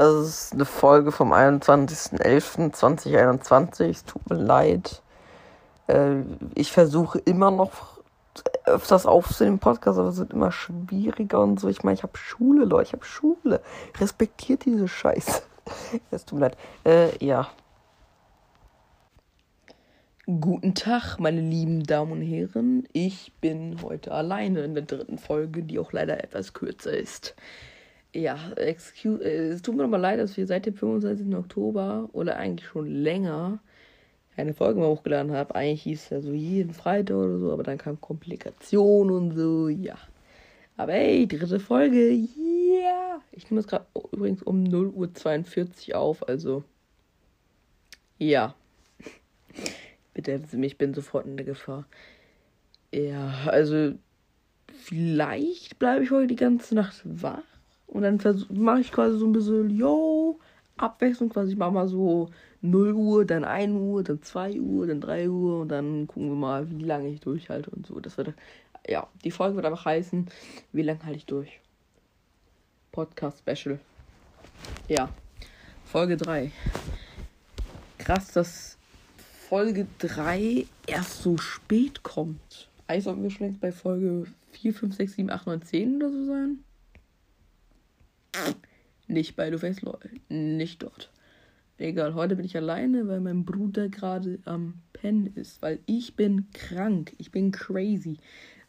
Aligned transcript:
Das 0.00 0.26
ist 0.26 0.52
eine 0.54 0.64
Folge 0.64 1.12
vom 1.12 1.34
21.11.2021. 1.34 3.90
Es 3.90 4.06
tut 4.06 4.30
mir 4.30 4.36
leid. 4.36 5.02
Äh, 5.88 6.22
ich 6.54 6.72
versuche 6.72 7.18
immer 7.18 7.50
noch 7.50 8.00
öfters 8.64 9.04
aufzunehmen 9.04 9.56
im 9.56 9.60
Podcast, 9.60 9.98
aber 9.98 10.08
es 10.08 10.16
wird 10.16 10.32
immer 10.32 10.52
schwieriger 10.52 11.40
und 11.40 11.60
so. 11.60 11.68
Ich 11.68 11.82
meine, 11.82 11.96
ich 11.96 12.02
habe 12.02 12.16
Schule, 12.16 12.64
Leute, 12.64 12.84
ich 12.84 12.94
habe 12.94 13.04
Schule. 13.04 13.60
Respektiert 14.00 14.64
diese 14.64 14.88
Scheiße. 14.88 15.42
Es 16.10 16.24
tut 16.24 16.38
mir 16.38 16.46
leid. 16.46 16.56
Äh, 16.86 17.22
ja. 17.22 17.50
Guten 20.24 20.74
Tag, 20.74 21.18
meine 21.18 21.42
lieben 21.42 21.82
Damen 21.82 22.12
und 22.12 22.22
Herren. 22.22 22.88
Ich 22.94 23.34
bin 23.42 23.82
heute 23.82 24.12
alleine 24.12 24.60
in 24.60 24.72
der 24.72 24.84
dritten 24.84 25.18
Folge, 25.18 25.62
die 25.62 25.78
auch 25.78 25.92
leider 25.92 26.24
etwas 26.24 26.54
kürzer 26.54 26.96
ist. 26.96 27.34
Ja, 28.14 28.36
excuse, 28.56 29.22
äh, 29.22 29.50
es 29.50 29.62
tut 29.62 29.76
mir 29.76 29.82
nochmal 29.82 30.00
leid, 30.00 30.18
dass 30.18 30.36
wir 30.36 30.46
seit 30.46 30.66
dem 30.66 30.74
25. 30.74 31.34
Oktober 31.36 32.08
oder 32.12 32.36
eigentlich 32.36 32.68
schon 32.68 32.86
länger 32.88 33.60
keine 34.34 34.54
Folge 34.54 34.80
mehr 34.80 34.88
hochgeladen 34.88 35.32
habe. 35.32 35.54
Eigentlich 35.54 35.82
hieß 35.82 36.04
es 36.04 36.10
ja 36.10 36.20
so 36.20 36.32
jeden 36.32 36.72
Freitag 36.74 37.16
oder 37.16 37.38
so, 37.38 37.52
aber 37.52 37.62
dann 37.62 37.78
kam 37.78 38.00
Komplikationen 38.00 39.14
und 39.14 39.36
so, 39.36 39.68
ja. 39.68 39.96
Aber 40.76 40.92
hey, 40.92 41.26
dritte 41.28 41.60
Folge, 41.60 42.10
yeah! 42.10 43.20
Ich 43.32 43.50
nehme 43.50 43.60
es 43.60 43.68
gerade 43.68 43.86
übrigens 44.12 44.42
um 44.42 44.64
0.42 44.64 45.90
Uhr 45.90 45.98
auf, 45.98 46.28
also 46.28 46.64
ja. 48.18 48.54
Bitte 50.14 50.32
helfen 50.32 50.48
Sie 50.48 50.56
mir, 50.56 50.66
ich 50.66 50.78
bin 50.78 50.94
sofort 50.94 51.26
in 51.26 51.36
der 51.36 51.46
Gefahr. 51.46 51.86
Ja, 52.92 53.34
also 53.46 53.92
vielleicht 54.72 55.78
bleibe 55.78 56.04
ich 56.04 56.10
heute 56.10 56.28
die 56.28 56.36
ganze 56.36 56.74
Nacht 56.74 57.02
wach 57.04 57.49
und 57.90 58.02
dann 58.02 58.20
mache 58.50 58.80
ich 58.80 58.92
quasi 58.92 59.18
so 59.18 59.26
ein 59.26 59.32
bisschen, 59.32 59.70
yo, 59.70 60.38
Abwechslung 60.76 61.28
quasi. 61.28 61.52
Ich 61.52 61.58
mache 61.58 61.72
mal 61.72 61.88
so 61.88 62.30
0 62.62 62.92
Uhr, 62.92 63.24
dann 63.24 63.44
1 63.44 63.74
Uhr, 63.74 64.04
dann 64.04 64.22
2 64.22 64.60
Uhr, 64.60 64.86
dann 64.86 65.00
3 65.00 65.28
Uhr 65.28 65.60
und 65.60 65.68
dann 65.68 66.06
gucken 66.06 66.30
wir 66.30 66.36
mal, 66.36 66.70
wie 66.70 66.84
lange 66.84 67.08
ich 67.08 67.20
durchhalte 67.20 67.70
und 67.70 67.86
so. 67.86 67.98
Das 68.00 68.16
wird, 68.16 68.34
ja, 68.88 69.06
die 69.24 69.30
Folge 69.30 69.56
wird 69.56 69.66
einfach 69.66 69.84
heißen, 69.84 70.28
wie 70.72 70.82
lange 70.82 71.04
halte 71.04 71.18
ich 71.18 71.26
durch. 71.26 71.60
Podcast 72.92 73.38
Special. 73.40 73.78
Ja, 74.88 75.08
Folge 75.84 76.16
3. 76.16 76.52
Krass, 77.98 78.32
dass 78.32 78.78
Folge 79.48 79.86
3 79.98 80.66
erst 80.86 81.22
so 81.22 81.36
spät 81.38 82.02
kommt. 82.02 82.68
Eigentlich 82.86 83.04
sollten 83.04 83.22
wir 83.22 83.30
schon 83.30 83.46
längst 83.46 83.60
bei 83.60 83.72
Folge 83.72 84.26
4, 84.52 84.74
5, 84.74 84.96
6, 84.96 85.12
7, 85.14 85.30
8, 85.30 85.46
9, 85.46 85.62
10 85.62 85.96
oder 85.96 86.10
so 86.10 86.24
sein. 86.26 86.64
Nicht 89.06 89.36
bei 89.36 89.50
LOL. 89.50 89.98
Nicht 90.28 90.82
dort. 90.82 91.10
Egal, 91.78 92.14
heute 92.14 92.36
bin 92.36 92.44
ich 92.44 92.56
alleine, 92.56 93.08
weil 93.08 93.20
mein 93.20 93.44
Bruder 93.44 93.88
gerade 93.88 94.38
am 94.44 94.74
Pen 94.92 95.26
ist. 95.34 95.62
Weil 95.62 95.80
ich 95.86 96.14
bin 96.14 96.46
krank. 96.52 97.14
Ich 97.18 97.30
bin 97.30 97.52
crazy. 97.52 98.18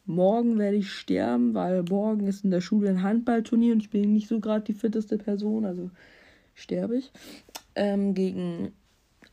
Morgen 0.06 0.58
werde 0.58 0.78
ich 0.78 0.92
sterben, 0.92 1.54
weil 1.54 1.84
morgen 1.84 2.26
ist 2.26 2.44
in 2.44 2.52
der 2.52 2.62
Schule 2.62 2.90
ein 2.90 3.04
Handballturnier 3.04 3.74
und 3.74 3.82
ich 3.82 3.90
bin 3.90 4.14
nicht 4.14 4.28
so 4.28 4.40
gerade 4.40 4.64
die 4.64 4.74
fitteste 4.74 5.18
Person. 5.18 5.66
Also 5.66 5.92
sterbe 6.56 6.98
ich. 6.98 7.12
Ähm, 7.76 8.14
gegen 8.14 8.72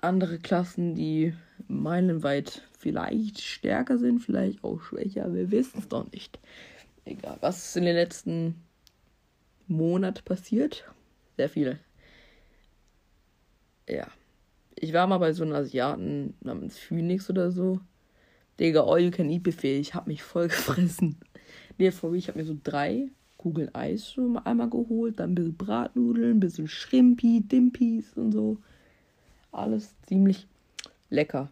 andere 0.00 0.38
Klassen, 0.38 0.94
die 0.94 1.32
meilenweit 1.68 2.62
vielleicht 2.78 3.40
stärker 3.40 3.98
sind, 3.98 4.20
vielleicht 4.20 4.62
auch 4.62 4.80
schwächer. 4.82 5.32
Wir 5.32 5.50
wissen 5.50 5.78
es 5.78 5.88
doch 5.88 6.10
nicht. 6.12 6.38
Egal, 7.04 7.38
was 7.40 7.74
in 7.76 7.84
den 7.84 7.94
letzten 7.94 8.56
Monat 9.68 10.24
passiert? 10.24 10.84
Sehr 11.36 11.48
viel. 11.48 11.78
Ja. 13.88 14.06
Ich 14.74 14.92
war 14.92 15.06
mal 15.06 15.18
bei 15.18 15.32
so 15.32 15.44
einem 15.44 15.54
Asiaten 15.54 16.34
namens 16.40 16.78
Phoenix 16.78 17.28
oder 17.30 17.50
so. 17.50 17.80
Digga, 18.60 18.82
all 18.82 19.00
you 19.00 19.10
can 19.10 19.30
eat 19.30 19.42
Buffet. 19.42 19.78
Ich 19.78 19.94
hab 19.94 20.06
mich 20.06 20.22
voll 20.22 20.48
gefressen. 20.48 21.16
Nee, 21.78 21.90
vor 21.90 22.12
ich 22.14 22.28
hab 22.28 22.36
mir 22.36 22.44
so 22.44 22.56
drei 22.62 23.08
Kugeln 23.36 23.74
Eis 23.74 24.10
schon 24.10 24.32
mal 24.34 24.42
einmal 24.42 24.70
geholt. 24.70 25.20
Dann 25.20 25.32
ein 25.32 25.34
bisschen 25.34 25.56
Bratnudeln, 25.56 26.36
ein 26.36 26.40
bisschen 26.40 26.68
Shrimpi, 26.68 27.40
Dimpis 27.40 28.16
und 28.16 28.32
so. 28.32 28.58
Alles 29.52 29.94
ziemlich 30.02 30.46
lecker. 31.10 31.50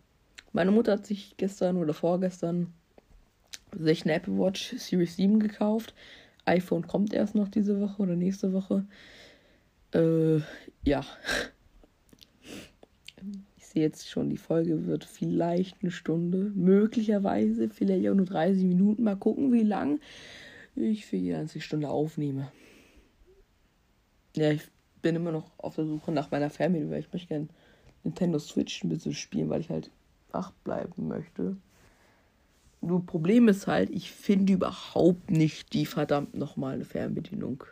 Meine 0.52 0.70
Mutter 0.70 0.92
hat 0.92 1.06
sich 1.06 1.34
gestern 1.36 1.76
oder 1.76 1.94
vorgestern 1.94 2.72
sich 3.72 4.04
eine 4.04 4.14
Apple 4.14 4.38
Watch 4.38 4.74
Series 4.76 5.16
7 5.16 5.38
gekauft. 5.40 5.94
iPhone 6.46 6.86
kommt 6.86 7.12
erst 7.12 7.34
noch 7.34 7.48
diese 7.48 7.80
Woche 7.80 8.02
oder 8.02 8.16
nächste 8.16 8.52
Woche. 8.52 8.86
Äh, 9.92 10.38
ja. 10.84 11.04
Ich 13.56 13.66
sehe 13.66 13.82
jetzt 13.82 14.08
schon, 14.08 14.30
die 14.30 14.36
Folge 14.36 14.86
wird 14.86 15.04
vielleicht 15.04 15.82
eine 15.82 15.90
Stunde. 15.90 16.52
Möglicherweise, 16.54 17.68
vielleicht 17.68 18.08
auch 18.08 18.14
nur 18.14 18.26
30 18.26 18.64
Minuten. 18.64 19.02
Mal 19.02 19.16
gucken, 19.16 19.52
wie 19.52 19.62
lang 19.62 20.00
ich 20.74 21.06
für 21.06 21.18
die 21.18 21.30
ganze 21.30 21.60
Stunde 21.60 21.88
aufnehme. 21.88 22.52
Ja, 24.36 24.50
ich 24.52 24.62
bin 25.02 25.16
immer 25.16 25.32
noch 25.32 25.50
auf 25.58 25.76
der 25.76 25.86
Suche 25.86 26.12
nach 26.12 26.30
meiner 26.30 26.50
Family, 26.50 26.90
weil 26.90 27.00
ich 27.00 27.12
möchte 27.12 27.28
gerne 27.28 27.48
Nintendo 28.04 28.38
Switch 28.38 28.84
ein 28.84 28.88
bisschen 28.88 29.14
spielen, 29.14 29.48
weil 29.48 29.60
ich 29.60 29.70
halt 29.70 29.90
wach 30.30 30.52
bleiben 30.64 31.08
möchte. 31.08 31.56
Nur 32.86 33.04
Problem 33.04 33.48
ist 33.48 33.66
halt, 33.66 33.90
ich 33.90 34.12
finde 34.12 34.52
überhaupt 34.52 35.28
nicht 35.28 35.72
die 35.72 35.86
verdammt 35.86 36.36
nochmal 36.36 36.74
eine 36.74 36.84
Fernbedienung. 36.84 37.64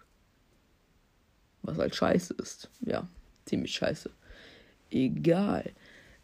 Was 1.63 1.79
halt 1.79 1.95
scheiße 1.95 2.35
ist. 2.35 2.69
Ja, 2.81 3.07
ziemlich 3.47 3.73
scheiße. 3.75 4.11
Egal. 4.91 5.71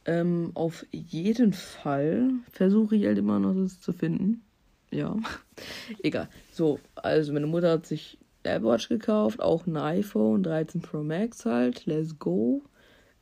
Ähm, 0.07 0.51
auf 0.55 0.85
jeden 0.91 1.53
Fall 1.53 2.31
versuche 2.51 2.97
ich 2.97 3.07
halt 3.07 3.19
immer 3.19 3.39
noch 3.39 3.55
das 3.55 3.81
zu 3.81 3.93
finden. 3.93 4.43
Ja, 4.91 5.17
egal. 6.03 6.29
So, 6.53 6.81
also 6.97 7.33
meine 7.33 7.47
Mutter 7.47 7.71
hat 7.71 7.87
sich 7.87 8.19
Apple 8.43 8.71
Watch 8.71 8.89
gekauft, 8.89 9.41
auch 9.41 9.69
ein 9.69 9.77
iPhone 9.77 10.43
13 10.43 10.81
Pro 10.81 11.05
Max 11.05 11.47
halt. 11.47 11.87
Let's 11.87 12.19
go. 12.19 12.65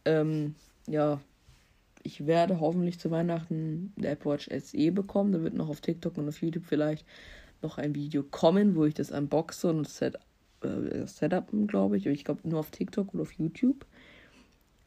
Ähm, 0.07 0.55
ja, 0.87 1.21
ich 2.03 2.27
werde 2.27 2.61
hoffentlich 2.61 2.99
zu 2.99 3.11
Weihnachten 3.11 3.93
eine 3.97 4.09
Apple 4.09 4.33
Watch 4.33 4.49
SE 4.51 4.93
bekommen. 4.93 5.33
Da 5.33 5.43
wird 5.43 5.55
noch 5.55 5.69
auf 5.69 5.81
TikTok 5.81 6.19
und 6.19 6.29
auf 6.29 6.43
YouTube 6.43 6.65
vielleicht 6.67 7.07
noch 7.63 7.79
ein 7.79 7.95
Video 7.95 8.23
kommen, 8.23 8.77
wo 8.77 8.85
ich 8.85 8.95
das 8.95 9.11
unboxe 9.11 9.69
und 9.69 9.89
Set 9.89 10.19
äh, 10.63 11.07
Setupen, 11.07 11.67
glaube 11.67 11.97
ich. 11.97 12.07
Ich 12.07 12.25
glaube 12.25 12.49
nur 12.49 12.61
auf 12.61 12.71
TikTok 12.71 13.15
oder 13.15 13.23
auf 13.23 13.33
YouTube. 13.33 13.87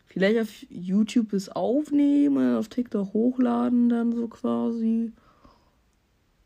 Vielleicht 0.05 0.39
auf 0.41 0.66
YouTube 0.69 1.33
es 1.33 1.49
aufnehmen, 1.49 2.55
auf 2.55 2.67
TikTok 2.67 3.13
hochladen, 3.13 3.89
dann 3.89 4.11
so 4.11 4.28
quasi. 4.28 5.13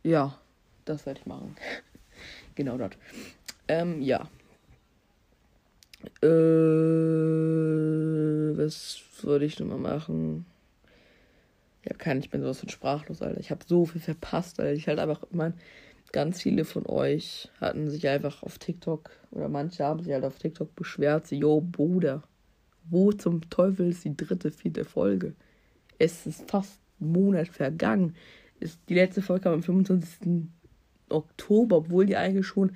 Ja, 0.04 0.38
das 0.86 1.06
werde 1.06 1.20
ich 1.22 1.26
machen. 1.26 1.56
genau 2.56 2.78
dort. 2.78 2.98
Ähm, 3.68 4.02
ja. 4.02 4.30
Äh, 6.22 6.28
was 8.58 9.02
würde 9.24 9.46
ich 9.46 9.60
nochmal 9.60 9.80
machen? 9.80 10.46
Ja, 11.88 11.96
kann 11.96 12.20
ich 12.20 12.30
bin 12.30 12.42
sowas 12.42 12.60
von 12.60 12.70
sprachlos, 12.70 13.22
Alter. 13.22 13.40
Ich 13.40 13.52
habe 13.52 13.64
so 13.66 13.86
viel 13.86 14.02
verpasst, 14.02 14.60
Alter. 14.60 14.74
Ich 14.74 14.88
halt 14.88 15.00
einfach, 15.00 15.24
ich 15.30 15.36
meine, 15.36 15.54
ganz 16.12 16.42
viele 16.42 16.66
von 16.66 16.86
euch 16.88 17.50
hatten 17.60 17.90
sich 17.90 18.08
einfach 18.08 18.42
auf 18.42 18.58
TikTok 18.58 19.12
oder 19.32 19.50
manche 19.50 19.84
haben 19.84 20.02
sich 20.02 20.14
halt 20.14 20.24
auf 20.24 20.38
TikTok 20.40 20.76
beschwert, 20.76 21.28
so, 21.28 21.36
yo, 21.36 21.62
Bruder, 21.62 22.24
wo 22.90 23.12
zum 23.12 23.50
Teufel 23.50 23.90
ist 23.90 24.06
die 24.06 24.16
dritte, 24.16 24.52
vierte 24.52 24.86
Folge? 24.86 25.36
Es 26.00 26.26
ist 26.26 26.50
fast 26.50 26.80
ein 27.00 27.12
Monat 27.12 27.48
vergangen. 27.48 28.16
Ist, 28.60 28.80
die 28.90 28.96
letzte 28.96 29.22
Folge 29.22 29.44
kam 29.44 29.54
am 29.54 29.64
25. 29.64 30.48
Oktober, 31.10 31.78
obwohl 31.78 32.06
die 32.06 32.16
eigentlich 32.16 32.48
schon 32.48 32.72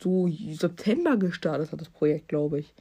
so 0.00 0.28
September 0.28 1.16
gestartet 1.16 1.72
hat, 1.72 1.80
das 1.80 1.90
Projekt, 1.90 2.28
glaube 2.28 2.60
ich. 2.60 2.74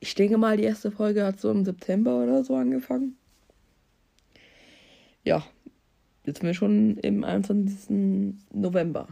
Ich 0.00 0.14
denke 0.14 0.38
mal, 0.38 0.56
die 0.56 0.64
erste 0.64 0.90
Folge 0.90 1.24
hat 1.24 1.40
so 1.40 1.50
im 1.50 1.64
September 1.64 2.22
oder 2.22 2.44
so 2.44 2.54
angefangen. 2.54 3.16
Ja, 5.26 5.44
Jetzt 6.26 6.40
sind 6.40 6.48
wir 6.48 6.54
schon 6.54 6.96
im 6.98 7.22
21. 7.22 8.34
November. 8.52 9.06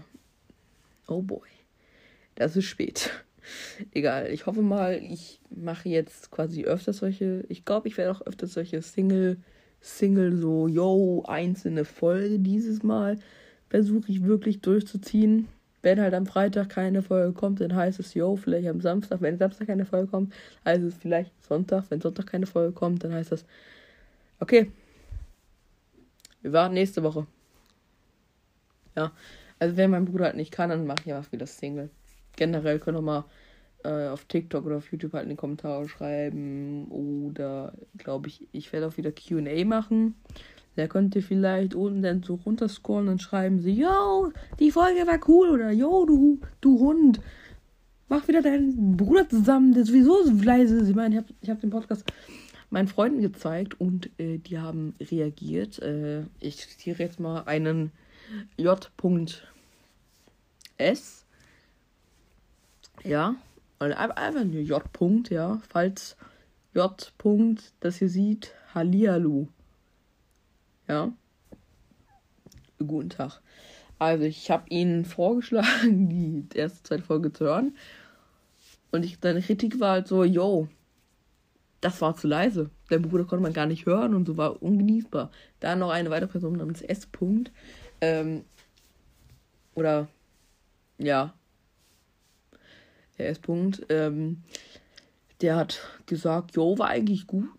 Oh 1.06 1.22
boy. 1.22 1.49
Das 2.34 2.56
ist 2.56 2.64
spät. 2.64 3.11
Egal. 3.94 4.31
Ich 4.32 4.46
hoffe 4.46 4.62
mal, 4.62 5.00
ich 5.00 5.40
mache 5.49 5.88
jetzt 5.88 6.32
quasi 6.32 6.64
öfters 6.64 6.99
solche. 6.99 7.44
Ich 7.49 7.64
glaube, 7.64 7.87
ich 7.87 7.96
werde 7.96 8.11
auch 8.11 8.22
öfters 8.22 8.55
solche 8.55 8.82
Single, 8.82 9.37
Single, 9.81 10.34
so, 10.37 10.66
yo, 10.66 11.22
einzelne 11.28 11.84
Folge 11.84 12.40
dieses 12.40 12.82
Mal. 12.82 13.20
Versuche 13.69 14.11
ich 14.11 14.25
wirklich 14.25 14.61
durchzuziehen. 14.61 15.46
Wenn 15.82 16.00
halt 16.00 16.14
am 16.14 16.26
Freitag 16.26 16.69
keine 16.70 17.02
Folge 17.02 17.32
kommt, 17.32 17.61
dann 17.61 17.76
heißt 17.76 18.00
es, 18.00 18.14
yo, 18.14 18.34
vielleicht 18.34 18.66
am 18.66 18.81
Samstag. 18.81 19.20
Wenn 19.20 19.38
Samstag 19.38 19.69
keine 19.69 19.84
Folge 19.84 20.08
kommt, 20.08 20.34
heißt 20.64 20.82
es 20.82 20.94
vielleicht 20.96 21.31
Sonntag. 21.44 21.84
Wenn 21.90 22.00
Sonntag 22.00 22.26
keine 22.26 22.46
Folge 22.46 22.72
kommt, 22.72 23.05
dann 23.05 23.12
heißt 23.12 23.31
das, 23.31 23.44
okay, 24.40 24.72
wir 26.44 26.52
warten 26.52 26.75
nächste 26.75 27.02
Woche. 27.02 27.26
Ja. 28.94 29.12
Also 29.58 29.79
wenn 29.79 29.91
mein 29.91 30.05
Bruder 30.05 30.26
halt 30.26 30.37
nicht 30.37 30.52
kann, 30.52 30.69
dann 30.69 30.87
mache 30.87 31.00
ich 31.06 31.14
einfach 31.14 31.32
wieder 31.32 31.46
Single. 31.46 31.88
Generell 32.37 32.79
können 32.79 32.99
wir 32.99 33.02
mal 33.02 33.25
äh, 33.82 34.08
auf 34.08 34.26
TikTok 34.26 34.67
oder 34.67 34.76
auf 34.76 34.93
YouTube 34.93 35.14
halt 35.14 35.25
in 35.25 35.31
die 35.31 35.37
Kommentare 35.37 35.88
schreiben. 35.88 36.87
Oder, 36.88 37.73
glaube 37.96 38.29
ich, 38.29 38.46
ich 38.52 38.73
werde 38.75 38.88
auch 38.88 38.96
wieder 38.99 39.11
QA 39.11 39.64
machen. 39.64 40.17
Da 40.76 40.87
könnt 40.87 41.17
ihr 41.17 41.23
vielleicht 41.23 41.75
unten 41.75 42.02
dann 42.02 42.23
so 42.23 42.35
runterscrollen 42.35 43.08
und 43.08 43.23
schreiben 43.23 43.61
sie, 43.61 43.73
yo, 43.73 44.31
die 44.58 44.70
Folge 44.70 45.06
war 45.06 45.20
cool 45.29 45.49
oder 45.49 45.70
yo, 45.70 46.05
du, 46.05 46.40
du 46.61 46.79
Hund, 46.79 47.20
mach 48.11 48.29
wieder 48.29 48.43
deinen 48.43 48.99
Bruder 48.99 49.26
zusammen, 49.26 49.73
der 49.73 49.87
sowieso 49.87 50.25
so 50.25 50.32
leise 50.43 50.76
ist. 50.76 50.88
Ich 50.88 50.94
meine, 50.94 51.14
ich 51.14 51.20
habe 51.23 51.32
ich 51.40 51.49
hab 51.49 51.61
den 51.61 51.70
Podcast 51.70 52.05
meinen 52.75 52.88
Freunden 52.88 53.23
gezeigt 53.23 53.81
und 53.81 54.11
äh, 54.19 54.38
die 54.38 54.59
haben 54.59 54.97
reagiert. 55.00 55.79
Äh, 55.79 56.25
ich 56.41 56.56
zitiere 56.56 57.05
jetzt 57.05 57.21
mal 57.21 57.44
einen 57.44 57.93
J.S. 58.59 58.85
Ja, 63.05 63.37
einfach 63.79 64.44
nur 64.44 64.61
J. 64.61 64.82
ja, 65.31 65.62
falls 65.69 66.17
J. 66.75 67.12
das 67.79 67.97
hier 67.99 68.09
sieht, 68.09 68.53
Hallihallo. 68.75 69.47
Ja. 70.88 71.12
Guten 72.79 73.11
Tag. 73.11 73.41
Also, 74.00 74.25
ich 74.25 74.50
habe 74.50 74.69
Ihnen 74.69 75.05
vorgeschlagen, 75.05 76.09
die 76.49 76.59
erste, 76.59 76.82
zweite 76.82 77.05
Folge 77.05 77.32
zu 77.32 77.44
hören. 77.44 77.76
Und 78.91 79.05
ich, 79.05 79.21
deine 79.21 79.43
Kritik 79.43 79.79
war 79.79 79.93
halt 79.93 80.09
so, 80.09 80.25
yo, 80.25 80.69
das 81.85 82.01
war 82.01 82.17
zu 82.17 82.27
leise. 82.27 82.71
Der 82.91 82.99
Bruder 82.99 83.25
konnte 83.25 83.43
man 83.43 83.53
gar 83.53 83.67
nicht 83.67 83.85
hören 83.85 84.15
und 84.15 84.27
so 84.27 84.39
war 84.39 84.63
ungenießbar. 84.63 85.31
Da 85.61 85.77
noch 85.77 85.91
eine 85.91 86.09
weitere 86.09 86.31
Person 86.31 86.57
namens 86.57 86.81
S. 86.81 87.07
-Punkt. 87.13 87.51
Ähm, 88.01 88.45
oder, 89.75 90.09
ja, 90.97 91.35
der 93.19 93.29
S-Punkt, 93.29 93.85
ähm, 93.91 94.43
der 95.43 95.57
hat 95.57 95.81
gesagt, 96.07 96.57
jo, 96.57 96.79
war 96.79 96.89
eigentlich 96.89 97.27
gut, 97.27 97.51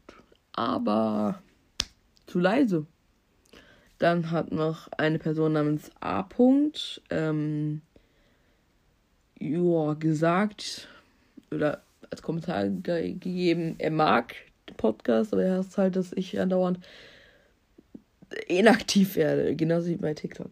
aber 0.54 1.42
zu 2.26 2.40
leise. 2.40 2.88
Dann 4.00 4.32
hat 4.32 4.52
noch 4.52 4.90
eine 4.98 5.20
Person 5.20 5.54
namens 5.54 5.92
A. 6.00 6.22
-Punkt, 6.22 7.00
ähm, 7.12 7.82
ja, 9.40 9.94
gesagt 9.94 10.88
oder 11.52 11.84
als 12.12 12.22
Kommentar 12.22 12.70
ge 12.70 13.14
gegeben, 13.14 13.76
er 13.78 13.92
mag 13.92 14.36
den 14.70 14.76
Podcast, 14.76 15.34
aber 15.34 15.44
er 15.44 15.58
hasst 15.58 15.78
halt, 15.78 15.96
dass 15.96 16.14
ich 16.14 16.40
andauernd 16.40 16.80
inaktiv 18.48 19.16
werde. 19.16 19.56
Genauso 19.56 19.90
wie 19.90 19.96
bei 19.96 20.14
TikTok. 20.14 20.52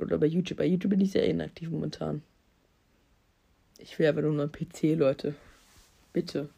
Oder 0.00 0.18
bei 0.18 0.26
YouTube. 0.26 0.58
Bei 0.58 0.66
YouTube 0.66 0.90
bin 0.90 1.00
ich 1.00 1.12
sehr 1.12 1.26
inaktiv 1.26 1.70
momentan. 1.70 2.22
Ich 3.78 3.98
will 3.98 4.06
aber 4.06 4.22
nur 4.22 4.32
noch 4.32 4.52
PC, 4.52 4.94
Leute. 4.96 5.34
Bitte. 6.12 6.48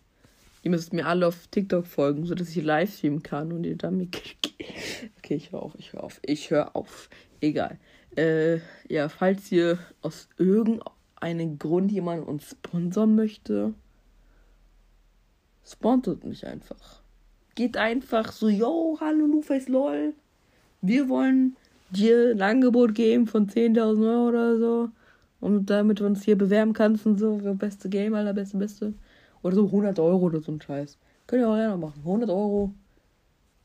Ihr 0.63 0.71
müsst 0.71 0.93
mir 0.93 1.07
alle 1.07 1.27
auf 1.27 1.49
TikTok 1.49 1.87
folgen, 1.87 2.27
sodass 2.27 2.51
ich 2.51 2.63
live 2.63 2.93
streamen 2.93 3.23
kann 3.23 3.53
und 3.53 3.65
ihr 3.65 3.77
damit. 3.77 4.17
okay, 5.19 5.35
ich 5.35 5.53
höre 5.53 5.63
auf, 5.63 5.75
ich 5.79 5.93
höre 5.93 6.05
auf, 6.05 6.21
ich 6.25 6.51
höre 6.51 6.77
auf. 6.77 7.09
Egal. 7.41 7.79
Äh, 8.17 8.59
ja, 8.89 9.09
falls 9.09 9.51
ihr 9.51 9.79
aus 10.03 10.29
irgendeinem 10.39 11.59
Grund 11.59 11.91
jemanden 11.91 12.25
uns 12.25 12.51
sponsern 12.51 13.17
möchte, 13.17 13.75
sponsert 15.65 16.25
mich 16.25 16.47
einfach. 16.47 17.03
Geht 17.55 17.77
einfach 17.77 18.33
so, 18.33 18.49
yo, 18.49 18.99
hallo 19.01 19.27
Luface 19.27 19.69
LOL. 19.69 20.15
Wir 20.81 21.09
wollen 21.09 21.57
dir 21.91 22.31
ein 22.31 22.43
Angebot 22.43 22.95
geben 22.95 23.27
von 23.27 23.47
10.000 23.49 23.79
Euro 23.79 24.29
oder 24.29 24.59
so. 24.59 24.89
Und 25.41 25.71
damit 25.71 26.01
du 26.01 26.07
uns 26.07 26.25
hier 26.25 26.39
bewerben 26.39 26.73
kannst 26.73 27.05
und 27.07 27.19
so, 27.19 27.37
beste 27.55 27.89
Game, 27.89 28.15
aller 28.15 28.33
beste, 28.33 28.57
beste. 28.57 28.95
Oder 29.43 29.57
so 29.57 29.67
100 29.67 29.99
Euro 29.99 30.27
oder 30.27 30.41
so 30.41 30.53
ein 30.53 30.61
Scheiß. 30.61 30.99
Könnt 31.27 31.43
ihr 31.43 31.49
auch 31.49 31.57
gerne 31.57 31.77
machen. 31.77 32.01
100 32.05 32.31
Euro. 32.31 32.73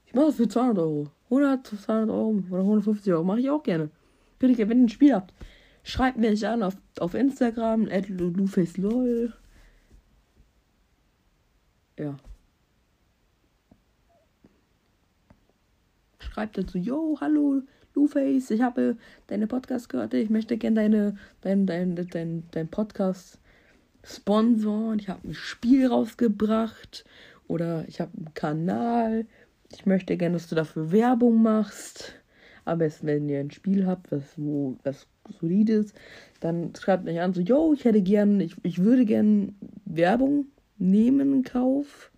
Ich 0.05 0.13
mache 0.13 0.27
das 0.27 0.35
für 0.35 0.47
200 0.47 0.79
Euro. 0.79 1.07
100, 1.29 1.67
200 1.67 2.09
Euro 2.09 2.43
oder 2.49 2.61
150 2.61 3.13
Euro. 3.13 3.23
Mache 3.23 3.39
ich 3.41 3.49
auch 3.49 3.63
gerne. 3.63 3.89
Wenn 4.39 4.53
ihr 4.53 4.69
ein 4.69 4.89
Spiel 4.89 5.13
habt, 5.13 5.33
schreibt 5.83 6.17
mich 6.17 6.47
an 6.47 6.63
auf, 6.63 6.75
auf 6.99 7.13
Instagram, 7.13 7.87
at 7.91 8.09
lol. 8.09 9.33
Ja. 11.97 12.15
Schreibt 16.19 16.57
dazu, 16.57 16.77
yo, 16.77 17.17
hallo, 17.19 17.63
Blueface, 17.93 18.51
ich 18.51 18.61
habe 18.61 18.97
deine 19.25 19.47
Podcast 19.47 19.89
gehört, 19.89 20.13
ich 20.13 20.29
möchte 20.29 20.57
gerne 20.57 20.75
deine, 20.75 21.17
dein, 21.41 21.65
dein, 21.65 21.95
dein, 21.95 22.43
dein 22.51 22.67
Podcast 22.67 23.39
sponsoren. 24.03 24.99
Ich 24.99 25.09
habe 25.09 25.27
ein 25.27 25.33
Spiel 25.33 25.87
rausgebracht 25.87 27.05
oder 27.47 27.85
ich 27.87 27.99
habe 27.99 28.11
einen 28.15 28.33
Kanal. 28.35 29.25
Ich 29.71 29.87
möchte 29.87 30.15
gerne, 30.17 30.33
dass 30.33 30.47
du 30.47 30.55
dafür 30.55 30.91
Werbung 30.91 31.41
machst. 31.41 32.13
Am 32.65 32.79
besten, 32.79 33.07
wenn 33.07 33.29
ihr 33.29 33.39
ein 33.39 33.51
Spiel 33.51 33.87
habt, 33.87 34.11
was, 34.11 34.23
wo, 34.37 34.77
was 34.83 35.07
solid 35.39 35.69
ist, 35.69 35.95
dann 36.41 36.73
schreibt 36.75 37.05
mich 37.05 37.19
an, 37.19 37.33
so, 37.33 37.41
yo, 37.41 37.73
ich 37.73 37.85
hätte 37.85 38.01
gern, 38.01 38.39
ich, 38.39 38.55
ich 38.63 38.79
würde 38.79 39.05
gern 39.05 39.55
Werbung 39.85 40.47
nehmen 40.77 41.33
in 41.33 41.43
Kauf 41.43 42.11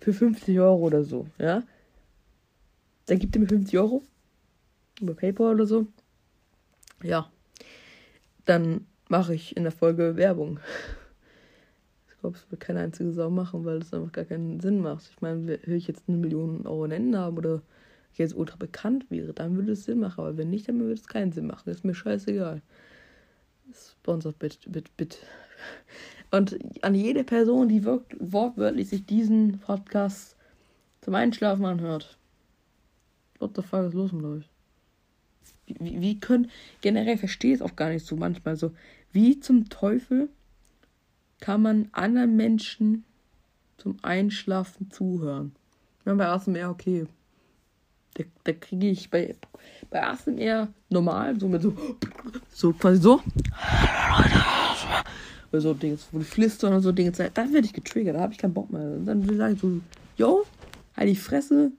für 0.00 0.12
50 0.12 0.58
Euro 0.60 0.86
oder 0.86 1.04
so, 1.04 1.26
ja. 1.38 1.62
Dann 3.06 3.18
gibt 3.18 3.36
ihr 3.36 3.40
mir 3.40 3.48
50 3.48 3.78
Euro 3.78 4.02
über 5.00 5.14
PayPal 5.14 5.54
oder 5.54 5.66
so. 5.66 5.86
Ja, 7.02 7.30
dann 8.44 8.86
mache 9.08 9.34
ich 9.34 9.56
in 9.56 9.62
der 9.62 9.72
Folge 9.72 10.16
Werbung. 10.16 10.60
Ich 12.08 12.18
glaube, 12.20 12.36
es 12.36 12.50
wird 12.50 12.60
keine 12.60 12.80
einzige 12.80 13.12
Sau 13.12 13.30
machen, 13.30 13.64
weil 13.64 13.78
das 13.78 13.92
einfach 13.92 14.12
gar 14.12 14.24
keinen 14.24 14.60
Sinn 14.60 14.80
macht. 14.80 15.08
Ich 15.10 15.20
meine, 15.20 15.46
wenn 15.46 15.76
ich 15.76 15.86
jetzt 15.86 16.04
eine 16.08 16.16
Million 16.16 16.66
Euro 16.66 16.86
nennen 16.86 17.16
habe 17.16 17.38
oder 17.38 17.62
ich 18.12 18.18
jetzt 18.18 18.34
ultra 18.34 18.56
bekannt 18.56 19.10
wäre, 19.10 19.34
dann 19.34 19.56
würde 19.56 19.72
es 19.72 19.84
Sinn 19.84 20.00
machen. 20.00 20.20
Aber 20.20 20.36
wenn 20.38 20.50
nicht, 20.50 20.68
dann 20.68 20.80
würde 20.80 20.94
es 20.94 21.06
keinen 21.06 21.32
Sinn 21.32 21.46
machen. 21.46 21.68
Ist 21.68 21.84
mir 21.84 21.94
scheißegal. 21.94 22.62
Sponsert 23.72 24.38
bitte, 24.38 24.70
bitte, 24.70 24.90
bitte. 24.96 25.18
Und 26.30 26.58
an 26.82 26.94
jede 26.94 27.24
Person, 27.24 27.68
die 27.68 27.84
wortwörtlich 27.84 28.88
sich 28.88 29.06
diesen 29.06 29.58
Podcast 29.60 30.36
zum 31.00 31.14
Einschlafen 31.14 31.64
anhört. 31.64 32.18
What 33.38 33.52
the 33.56 33.62
fuck 33.62 33.86
ist 33.86 33.94
los 33.94 34.12
mit 34.12 34.24
euch? 34.24 34.44
Wie, 35.66 36.00
wie 36.00 36.20
können, 36.20 36.50
generell 36.80 37.18
verstehe 37.18 37.54
ich 37.54 37.60
es 37.60 37.62
auch 37.62 37.76
gar 37.76 37.90
nicht 37.90 38.06
so 38.06 38.16
manchmal 38.16 38.56
so, 38.56 38.72
wie 39.12 39.40
zum 39.40 39.68
Teufel 39.68 40.28
kann 41.40 41.62
man 41.62 41.88
anderen 41.92 42.36
Menschen 42.36 43.04
zum 43.76 43.98
Einschlafen 44.02 44.90
zuhören? 44.90 45.54
Meine, 46.04 46.18
bei 46.18 46.26
ASMR 46.28 46.70
okay. 46.70 47.06
Da, 48.16 48.24
da 48.44 48.52
kriege 48.52 48.88
ich 48.88 49.10
bei, 49.10 49.34
bei 49.90 50.02
ASMR 50.02 50.68
normal, 50.88 51.38
so 51.38 51.48
mit 51.48 51.62
so, 51.62 51.74
so 52.50 52.72
quasi 52.72 53.00
so. 53.00 53.20
Oder 55.52 55.60
so 55.60 55.74
Dinge, 55.74 55.98
wo 56.12 56.18
die 56.18 56.24
flüstern 56.24 56.72
und 56.72 56.80
so 56.80 56.92
Dinge, 56.92 57.12
dann 57.12 57.52
werde 57.52 57.66
ich 57.66 57.72
getriggert, 57.72 58.16
da 58.16 58.20
habe 58.20 58.32
ich 58.32 58.38
keinen 58.38 58.54
Bock 58.54 58.70
mehr. 58.72 58.82
Und 58.82 59.06
dann 59.06 59.22
sage 59.36 59.54
ich 59.54 59.60
so, 59.60 59.80
yo, 60.16 60.44
halt 60.96 61.08
die 61.08 61.16
Fresse, 61.16 61.72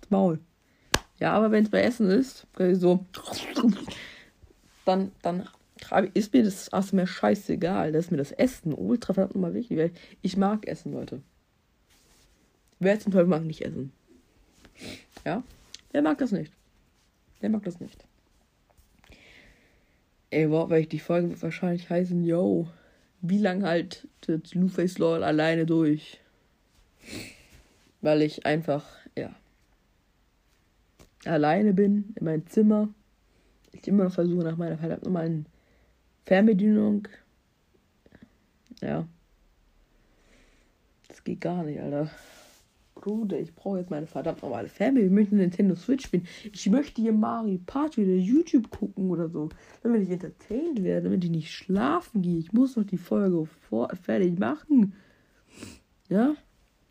das 0.00 0.10
Maul. 0.10 0.38
Ja, 1.18 1.32
aber 1.32 1.50
wenn 1.50 1.64
es 1.64 1.70
bei 1.70 1.82
Essen 1.82 2.08
ist, 2.08 2.46
so, 2.74 3.04
dann, 4.84 5.10
dann 5.22 5.48
ist 6.14 6.32
mir 6.32 6.44
das 6.44 6.72
ASMR 6.72 7.06
scheißegal. 7.06 7.92
Da 7.92 7.98
ist 7.98 8.10
mir 8.10 8.16
das 8.16 8.32
Essen 8.32 8.72
ultra 8.72 9.12
verdammt 9.12 9.36
mal 9.36 9.54
wichtig, 9.54 9.92
ich 10.22 10.36
mag 10.36 10.66
Essen, 10.66 10.92
Leute. 10.92 11.20
Wer 12.78 13.00
zum 13.00 13.12
Teufel 13.12 13.26
mag 13.26 13.44
nicht 13.44 13.62
essen? 13.62 13.92
Ja? 15.24 15.42
Wer 15.94 16.02
mag 16.02 16.18
das 16.18 16.32
nicht? 16.32 16.52
Wer 17.38 17.50
mag 17.50 17.62
das 17.62 17.78
nicht? 17.78 18.04
Ey, 20.30 20.50
wow, 20.50 20.68
weil 20.68 20.80
ich 20.80 20.88
die 20.88 20.98
Folge 20.98 21.30
wird 21.30 21.40
wahrscheinlich 21.40 21.88
heißen, 21.88 22.24
yo, 22.24 22.68
wie 23.20 23.38
lange 23.38 23.64
halt 23.64 24.08
das 24.22 24.40
Blueface 24.50 24.98
LOL 24.98 25.22
alleine 25.22 25.66
durch? 25.66 26.20
Weil 28.00 28.22
ich 28.22 28.44
einfach, 28.44 28.84
ja, 29.16 29.36
alleine 31.24 31.72
bin 31.72 32.12
in 32.16 32.24
meinem 32.24 32.46
Zimmer. 32.48 32.88
Ich 33.70 33.86
immer 33.86 34.02
noch 34.02 34.14
versuche 34.14 34.42
nach 34.42 34.56
meiner 34.56 34.78
verdammt 34.78 35.04
normalen 35.04 35.46
Fernbedienung. 36.26 37.06
Ja. 38.80 39.06
Das 41.06 41.22
geht 41.22 41.40
gar 41.40 41.62
nicht, 41.62 41.78
Alter. 41.78 42.10
Bruder, 43.04 43.38
ich 43.38 43.54
brauche 43.54 43.78
jetzt 43.78 43.90
meine 43.90 44.06
verdammt 44.06 44.42
normale 44.42 44.68
Fernbedienung. 44.68 45.18
Ich 45.18 45.22
möchte 45.22 45.36
Nintendo 45.36 45.74
Switch 45.74 46.06
spielen. 46.06 46.26
Ich 46.52 46.68
möchte 46.70 47.02
hier 47.02 47.12
Mario 47.12 47.58
Party 47.66 48.02
oder 48.02 48.14
YouTube 48.14 48.70
gucken 48.70 49.10
oder 49.10 49.28
so. 49.28 49.48
Damit 49.82 50.02
ich 50.02 50.10
entertained 50.10 50.82
werde, 50.82 51.04
damit 51.04 51.24
ich 51.24 51.30
nicht 51.30 51.52
schlafen 51.52 52.22
gehe. 52.22 52.38
Ich 52.38 52.52
muss 52.52 52.76
noch 52.76 52.84
die 52.84 52.98
Folge 52.98 53.46
vor 53.68 53.90
fertig 53.94 54.38
machen. 54.38 54.94
Ja? 56.08 56.34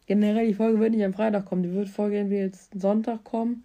Generell, 0.06 0.48
die 0.48 0.54
Folge 0.54 0.80
wird 0.80 0.92
nicht 0.92 1.04
am 1.04 1.14
Freitag 1.14 1.46
kommen. 1.46 1.64
Die 1.64 1.74
wird 1.74 1.90
Folge 1.90 2.18
entweder 2.18 2.44
jetzt 2.44 2.80
Sonntag 2.80 3.24
kommen 3.24 3.64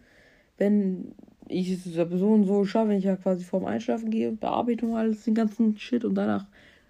wenn 0.58 1.14
ich 1.48 1.70
es 1.70 1.84
so 1.84 2.02
und 2.02 2.44
so 2.44 2.64
schaffe, 2.64 2.90
wenn 2.90 2.98
ich 2.98 3.04
ja 3.04 3.16
quasi 3.16 3.44
vorm 3.44 3.64
Einschlafen 3.64 4.10
gehe, 4.10 4.32
bearbeite 4.32 4.84
mal 4.84 5.06
alles, 5.06 5.24
den 5.24 5.34
ganzen 5.34 5.78
Shit 5.78 6.04
und 6.04 6.14
danach 6.14 6.46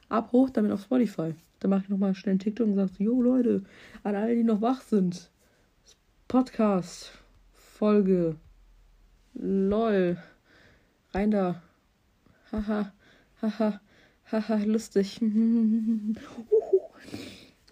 ab 0.09 0.33
hoch 0.33 0.51
damit 0.51 0.73
auf 0.73 0.83
Spotify. 0.83 1.35
Dann 1.61 1.71
mache 1.71 1.83
ich 1.85 1.89
nochmal 1.89 2.15
schnell 2.15 2.33
einen 2.33 2.41
TikTok 2.41 2.67
und 2.67 2.75
sage 2.75 2.91
jo 2.99 3.23
Leute, 3.23 3.63
an 4.03 4.17
alle, 4.17 4.35
die 4.35 4.43
noch 4.43 4.61
wach 4.61 4.81
sind. 4.81 5.31
Podcast, 6.29 7.11
Folge, 7.55 8.37
lol, 9.33 10.19
rein 11.15 11.31
da. 11.31 11.63
Haha, 12.53 12.93
haha, 13.41 13.81
haha, 14.31 14.57
lustig. 14.65 15.19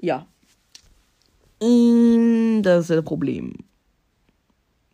ja. 0.01 0.27
Mm, 1.63 2.63
das 2.63 2.85
ist 2.85 2.97
das 2.97 3.05
Problem. 3.05 3.53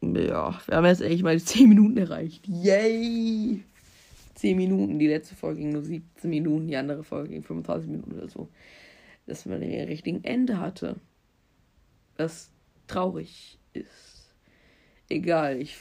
Ja, 0.01 0.59
wir 0.67 0.77
haben 0.77 0.87
jetzt 0.87 1.01
echt 1.01 1.23
mal 1.23 1.37
die 1.37 1.45
10 1.45 1.69
Minuten 1.69 1.99
erreicht. 1.99 2.45
Yay! 2.49 3.63
10 4.35 4.57
Minuten. 4.57 4.99
Die 4.99 5.07
letzte 5.07 5.37
Folge 5.37 5.61
ging 5.61 5.71
nur 5.71 5.85
17 5.85 6.29
Minuten, 6.29 6.67
die 6.67 6.75
andere 6.75 7.05
Folge 7.05 7.29
ging 7.29 7.45
25 7.45 7.89
Minuten 7.89 8.11
oder 8.11 8.29
so. 8.29 8.49
Dass 9.27 9.47
man 9.47 9.61
den 9.61 9.87
richtigen 9.87 10.25
Ende 10.25 10.59
hatte. 10.59 10.97
Was 12.17 12.52
traurig 12.93 13.59
ist. 13.73 14.35
Egal, 15.09 15.61
ich, 15.61 15.77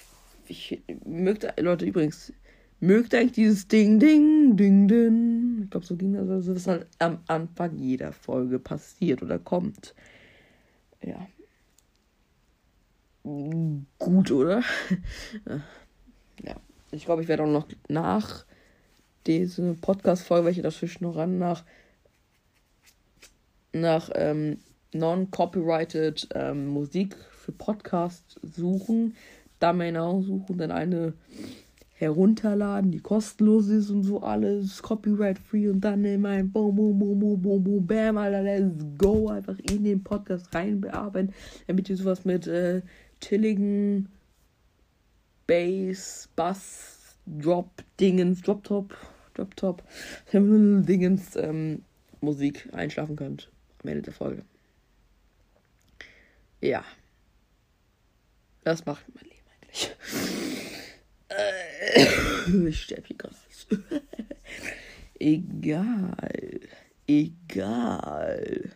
ich 0.47 0.81
mögte, 1.05 1.53
Leute, 1.59 1.85
übrigens, 1.85 2.33
mögt 2.79 3.13
eigentlich 3.13 3.33
dieses 3.33 3.67
Ding, 3.67 3.99
Ding, 3.99 4.57
Ding, 4.57 4.87
Ding. 4.87 5.61
Ich 5.63 5.69
glaube, 5.69 5.85
so 5.85 5.95
ging 5.95 6.13
das. 6.13 6.29
Also, 6.29 6.53
das 6.53 6.67
halt 6.67 6.87
am 6.99 7.19
Anfang 7.27 7.77
jeder 7.77 8.11
Folge 8.11 8.59
passiert 8.59 9.21
oder 9.21 9.39
kommt. 9.39 9.93
Ja. 11.01 11.27
Gut, 13.23 14.31
oder? 14.31 14.63
ja. 16.43 16.55
Ich 16.91 17.05
glaube, 17.05 17.21
ich 17.21 17.27
werde 17.27 17.43
auch 17.43 17.47
noch 17.47 17.67
nach 17.87 18.45
diese 19.27 19.75
Podcast-Folge, 19.75 20.45
welche 20.45 20.61
dazwischen 20.63 21.03
noch 21.03 21.15
ran, 21.15 21.37
nach, 21.37 21.63
nach 23.71 24.09
ähm, 24.15 24.57
non-copyrighted 24.93 26.27
ähm, 26.35 26.67
Musik 26.67 27.15
für 27.31 27.51
Podcast 27.51 28.39
suchen, 28.41 29.15
Domain 29.59 29.95
suchen, 30.23 30.57
dann 30.57 30.71
eine 30.71 31.13
herunterladen, 31.93 32.91
die 32.91 32.99
kostenlos 32.99 33.67
ist 33.67 33.91
und 33.91 34.03
so 34.03 34.21
alles, 34.21 34.81
copyright-free 34.81 35.69
und 35.69 35.81
dann 35.81 36.03
in 36.03 36.21
mein 36.21 36.51
Boom, 36.51 36.75
Boom, 36.75 36.97
Boom, 36.97 37.19
Boom, 37.19 37.41
Boom, 37.41 37.63
Boom, 37.63 37.85
Bam, 37.85 38.17
Alter, 38.17 38.41
let's 38.41 38.83
go, 38.97 39.29
einfach 39.29 39.57
in 39.59 39.83
den 39.83 40.03
Podcast 40.03 40.53
rein 40.55 40.81
bearbeiten, 40.81 41.31
damit 41.67 41.89
ihr 41.89 41.97
sowas 41.97 42.25
mit 42.25 42.47
äh, 42.47 42.81
chilligen 43.21 44.09
Bass, 45.45 46.27
Bass, 46.35 47.17
Drop, 47.27 47.69
Dingens, 47.99 48.41
Drop 48.41 48.63
Top, 48.63 48.97
Drop 49.35 49.55
Top, 49.55 49.83
Dingens, 50.33 51.35
ähm, 51.35 51.83
Musik 52.19 52.67
einschlafen 52.73 53.15
könnt 53.15 53.51
am 53.83 53.89
Ende 53.89 54.01
der 54.01 54.13
Folge. 54.13 54.43
Ja. 56.61 56.83
Das 58.63 58.85
macht 58.85 59.03
mein 59.13 59.25
Leben 59.25 59.47
eigentlich. 59.61 59.95
Äh, 61.29 62.67
ich 62.69 62.83
sterbe 62.83 63.07
hier 63.07 63.17
gerade. 63.17 63.35
Egal. 65.19 66.59
Egal. 67.07 68.71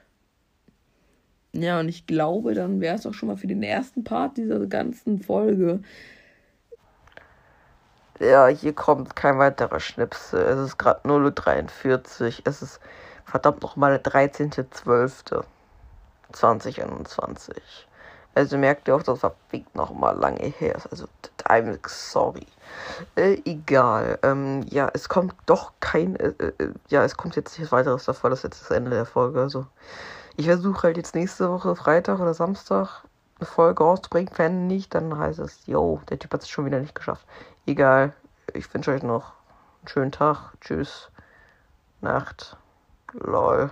Ja, 1.54 1.80
und 1.80 1.88
ich 1.88 2.06
glaube, 2.06 2.54
dann 2.54 2.82
wäre 2.82 2.96
es 2.96 3.06
auch 3.06 3.14
schon 3.14 3.28
mal 3.28 3.38
für 3.38 3.48
den 3.48 3.64
ersten 3.64 4.04
Part 4.04 4.38
dieser 4.38 4.66
ganzen 4.68 5.22
Folge. 5.22 5.82
Ja, 8.20 8.48
hier 8.48 8.74
kommt 8.74 9.16
kein 9.16 9.38
weiterer 9.38 9.80
Schnipsel. 9.80 10.42
Es 10.42 10.60
ist 10.60 10.78
gerade 10.78 11.08
0.43 11.08 12.40
Uhr. 12.40 12.44
Es 12.46 12.62
ist 12.62 12.80
verdammt 13.26 13.62
nochmal 13.62 14.00
der 14.00 14.14
13.12.2021. 16.36 17.56
Also 18.36 18.58
merkt 18.58 18.88
ihr 18.88 18.96
auch, 18.96 19.04
das 19.04 19.24
war 19.24 19.34
noch 19.74 19.94
mal 19.94 20.12
lange 20.12 20.42
her. 20.42 20.76
Also, 20.92 21.06
I'm 21.46 21.80
sorry. 21.88 22.46
Äh, 23.16 23.42
egal. 23.46 24.20
Ähm, 24.24 24.66
ja, 24.70 24.90
es 24.94 25.08
kommt 25.08 25.34
doch 25.46 25.72
kein. 25.80 26.18
Äh, 26.18 26.34
äh, 26.40 26.74
ja, 26.90 27.04
es 27.06 27.16
kommt 27.16 27.38
jetzt 27.38 27.58
nichts 27.58 27.72
weiteres 27.72 28.06
davor. 28.06 28.30
Das 28.30 28.40
ist 28.40 28.44
jetzt 28.44 28.62
das 28.62 28.72
Ende 28.72 28.92
der 28.92 29.06
Folge. 29.06 29.40
Also, 29.40 29.66
ich 30.36 30.48
versuche 30.48 30.84
halt 30.84 30.98
jetzt 30.98 31.16
nächste 31.16 31.50
Woche, 31.50 31.76
Freitag 31.78 32.20
oder 32.20 32.34
Samstag, 32.34 33.04
eine 33.40 33.48
Folge 33.48 33.84
rauszubringen. 33.84 34.32
Wenn 34.36 34.68
nicht, 34.68 34.94
dann 34.94 35.18
heißt 35.18 35.40
es, 35.40 35.66
yo, 35.66 36.02
der 36.10 36.20
Typ 36.20 36.34
hat 36.34 36.42
es 36.42 36.50
schon 36.50 36.66
wieder 36.66 36.80
nicht 36.80 36.96
geschafft. 36.96 37.26
Egal. 37.66 38.14
Ich 38.54 38.72
wünsche 38.74 38.92
euch 38.92 39.04
noch 39.04 39.32
einen 39.82 39.88
schönen 39.88 40.12
Tag. 40.12 40.54
Tschüss. 40.60 41.10
Nacht. 42.02 42.58
Lol. 43.14 43.72